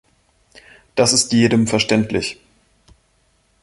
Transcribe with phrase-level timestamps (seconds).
[0.95, 2.39] Das ist jedem verständlich.